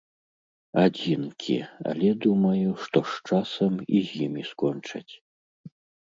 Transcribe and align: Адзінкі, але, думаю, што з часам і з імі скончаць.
Адзінкі, 0.83 1.57
але, 1.91 2.09
думаю, 2.25 2.69
што 2.85 3.03
з 3.11 3.33
часам 3.33 3.73
і 3.99 4.01
з 4.07 4.23
імі 4.25 4.43
скончаць. 4.53 5.13